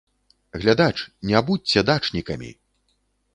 Глядач, 0.61 0.95
не 1.33 1.41
будзьце 1.51 1.85
дачнікамі! 1.91 2.51